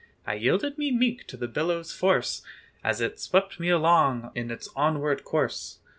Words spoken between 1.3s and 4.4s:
the billow's force, As it swept me along